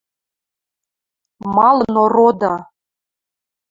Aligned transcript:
–Малын 1.55 1.95
ороды!.. 2.03 2.53